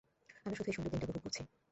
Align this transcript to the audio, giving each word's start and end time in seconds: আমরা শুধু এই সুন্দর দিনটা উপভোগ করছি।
আমরা 0.37 0.55
শুধু 0.57 0.69
এই 0.69 0.75
সুন্দর 0.75 0.91
দিনটা 0.91 1.05
উপভোগ 1.07 1.23
করছি। 1.25 1.41